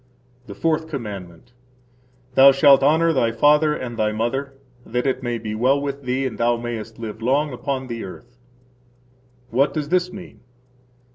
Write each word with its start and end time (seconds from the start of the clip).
The 0.47 0.55
Fourth 0.55 0.87
Commandment. 0.87 1.53
Thou 2.33 2.51
shalt 2.51 2.81
honor 2.81 3.13
thy 3.13 3.31
father 3.31 3.75
and 3.75 3.97
thy 3.97 4.11
mother 4.11 4.53
[that 4.83 5.05
it 5.05 5.21
may 5.21 5.37
be 5.37 5.53
well 5.53 5.79
with 5.79 6.01
thee 6.05 6.25
and 6.25 6.39
thou 6.39 6.57
mayest 6.57 6.97
live 6.97 7.21
long 7.21 7.53
upon 7.53 7.85
the 7.85 8.03
earth]. 8.03 8.35
What 9.51 9.75
does 9.75 9.89
this 9.89 10.11
mean? 10.11 10.39